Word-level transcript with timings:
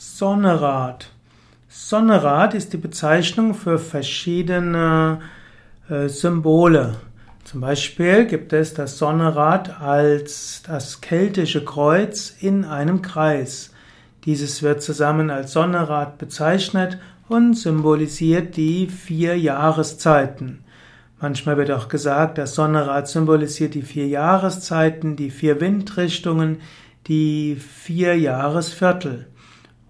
Sonnerad. 0.00 1.10
Sonnerad 1.68 2.54
ist 2.54 2.72
die 2.72 2.76
Bezeichnung 2.76 3.52
für 3.52 3.80
verschiedene 3.80 5.18
äh, 5.90 6.06
Symbole. 6.06 6.94
Zum 7.42 7.62
Beispiel 7.62 8.24
gibt 8.26 8.52
es 8.52 8.74
das 8.74 8.96
Sonnerad 8.96 9.80
als 9.80 10.62
das 10.64 11.00
keltische 11.00 11.64
Kreuz 11.64 12.32
in 12.38 12.64
einem 12.64 13.02
Kreis. 13.02 13.72
Dieses 14.24 14.62
wird 14.62 14.84
zusammen 14.84 15.30
als 15.30 15.54
Sonnerad 15.54 16.16
bezeichnet 16.18 16.98
und 17.28 17.54
symbolisiert 17.54 18.56
die 18.56 18.86
vier 18.86 19.36
Jahreszeiten. 19.36 20.60
Manchmal 21.20 21.56
wird 21.56 21.72
auch 21.72 21.88
gesagt, 21.88 22.38
das 22.38 22.54
Sonnerad 22.54 23.08
symbolisiert 23.08 23.74
die 23.74 23.82
vier 23.82 24.06
Jahreszeiten, 24.06 25.16
die 25.16 25.30
vier 25.30 25.60
Windrichtungen, 25.60 26.60
die 27.08 27.56
vier 27.56 28.16
Jahresviertel. 28.16 29.26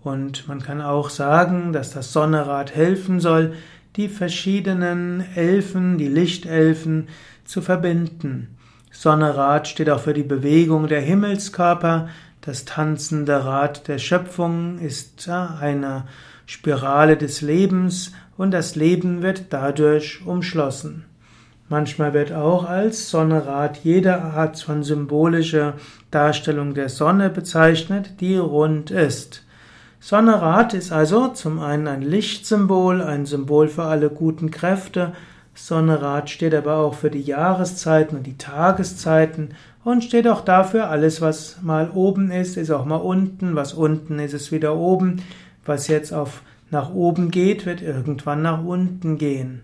Und 0.08 0.48
man 0.48 0.62
kann 0.62 0.80
auch 0.80 1.10
sagen, 1.10 1.74
dass 1.74 1.90
das 1.90 2.14
Sonnerad 2.14 2.74
helfen 2.74 3.20
soll, 3.20 3.52
die 3.96 4.08
verschiedenen 4.08 5.22
Elfen, 5.34 5.98
die 5.98 6.08
Lichtelfen 6.08 7.08
zu 7.44 7.60
verbinden. 7.60 8.56
Sonnerad 8.90 9.68
steht 9.68 9.90
auch 9.90 10.00
für 10.00 10.14
die 10.14 10.22
Bewegung 10.22 10.88
der 10.88 11.02
Himmelskörper. 11.02 12.08
Das 12.40 12.64
tanzende 12.64 13.44
Rad 13.44 13.86
der 13.86 13.98
Schöpfung 13.98 14.78
ist 14.78 15.28
eine 15.28 16.04
Spirale 16.46 17.18
des 17.18 17.42
Lebens 17.42 18.12
und 18.38 18.52
das 18.52 18.76
Leben 18.76 19.20
wird 19.20 19.46
dadurch 19.50 20.24
umschlossen. 20.24 21.04
Manchmal 21.68 22.14
wird 22.14 22.32
auch 22.32 22.64
als 22.64 23.10
Sonnerad 23.10 23.84
jede 23.84 24.22
Art 24.22 24.58
von 24.58 24.82
symbolischer 24.82 25.74
Darstellung 26.10 26.72
der 26.72 26.88
Sonne 26.88 27.28
bezeichnet, 27.28 28.22
die 28.22 28.38
rund 28.38 28.90
ist. 28.90 29.44
Sonnerad 30.00 30.74
ist 30.74 30.92
also 30.92 31.28
zum 31.28 31.58
einen 31.58 31.88
ein 31.88 32.02
Lichtsymbol, 32.02 33.02
ein 33.02 33.26
Symbol 33.26 33.68
für 33.68 33.84
alle 33.84 34.10
guten 34.10 34.50
Kräfte. 34.50 35.12
Sonnerad 35.54 36.30
steht 36.30 36.54
aber 36.54 36.76
auch 36.76 36.94
für 36.94 37.10
die 37.10 37.22
Jahreszeiten 37.22 38.16
und 38.16 38.26
die 38.26 38.38
Tageszeiten 38.38 39.54
und 39.82 40.04
steht 40.04 40.28
auch 40.28 40.42
dafür, 40.42 40.88
alles 40.88 41.20
was 41.20 41.58
mal 41.62 41.90
oben 41.90 42.30
ist, 42.30 42.56
ist 42.56 42.70
auch 42.70 42.84
mal 42.84 42.96
unten, 42.96 43.56
was 43.56 43.74
unten 43.74 44.18
ist, 44.18 44.34
ist 44.34 44.52
wieder 44.52 44.76
oben. 44.76 45.22
Was 45.64 45.88
jetzt 45.88 46.12
auf 46.12 46.42
nach 46.70 46.92
oben 46.92 47.30
geht, 47.30 47.66
wird 47.66 47.82
irgendwann 47.82 48.42
nach 48.42 48.62
unten 48.62 49.18
gehen. 49.18 49.62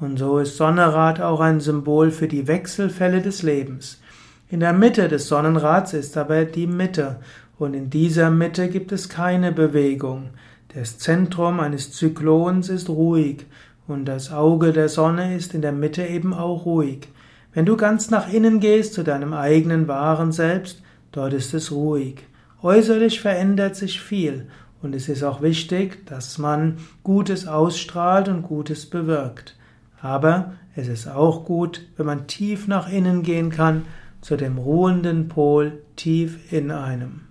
Und 0.00 0.18
so 0.18 0.38
ist 0.38 0.56
Sonnenrad 0.56 1.20
auch 1.20 1.40
ein 1.40 1.60
Symbol 1.60 2.10
für 2.10 2.28
die 2.28 2.46
Wechselfälle 2.46 3.22
des 3.22 3.42
Lebens. 3.42 4.00
In 4.48 4.60
der 4.60 4.72
Mitte 4.72 5.08
des 5.08 5.26
Sonnenrads 5.26 5.92
ist 5.92 6.16
aber 6.16 6.44
die 6.44 6.68
Mitte, 6.68 7.16
und 7.58 7.74
in 7.74 7.90
dieser 7.90 8.30
Mitte 8.30 8.68
gibt 8.68 8.92
es 8.92 9.08
keine 9.08 9.52
Bewegung. 9.52 10.30
Das 10.74 10.98
Zentrum 10.98 11.60
eines 11.60 11.92
Zyklons 11.92 12.68
ist 12.68 12.88
ruhig, 12.88 13.46
und 13.88 14.04
das 14.04 14.32
Auge 14.32 14.72
der 14.72 14.88
Sonne 14.88 15.36
ist 15.36 15.54
in 15.54 15.62
der 15.62 15.72
Mitte 15.72 16.04
eben 16.04 16.34
auch 16.34 16.66
ruhig. 16.66 17.08
Wenn 17.54 17.66
du 17.66 17.76
ganz 17.76 18.10
nach 18.10 18.30
innen 18.30 18.60
gehst 18.60 18.94
zu 18.94 19.02
deinem 19.02 19.32
eigenen 19.32 19.88
wahren 19.88 20.32
Selbst, 20.32 20.82
dort 21.12 21.32
ist 21.32 21.54
es 21.54 21.72
ruhig. 21.72 22.16
Äußerlich 22.62 23.20
verändert 23.20 23.76
sich 23.76 24.00
viel, 24.00 24.48
und 24.82 24.94
es 24.94 25.08
ist 25.08 25.22
auch 25.22 25.40
wichtig, 25.40 26.04
dass 26.06 26.36
man 26.38 26.76
Gutes 27.02 27.46
ausstrahlt 27.46 28.28
und 28.28 28.42
Gutes 28.42 28.86
bewirkt. 28.86 29.56
Aber 30.00 30.52
es 30.74 30.88
ist 30.88 31.08
auch 31.08 31.44
gut, 31.44 31.86
wenn 31.96 32.06
man 32.06 32.26
tief 32.26 32.68
nach 32.68 32.90
innen 32.92 33.22
gehen 33.22 33.50
kann, 33.50 33.82
zu 34.20 34.36
dem 34.36 34.58
ruhenden 34.58 35.28
Pol 35.28 35.80
tief 35.94 36.52
in 36.52 36.70
einem. 36.70 37.25